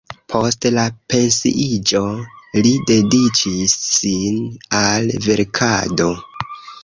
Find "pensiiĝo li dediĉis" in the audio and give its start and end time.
1.13-3.77